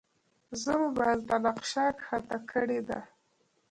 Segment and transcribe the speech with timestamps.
[0.61, 2.99] زه موبایل ته نقشه ښکته کړې ده.